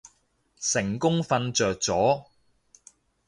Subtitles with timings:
[0.59, 2.25] 成功瞓着咗